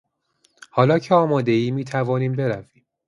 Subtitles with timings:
[0.71, 2.83] حالا که آمادهای میتوانیم برویم.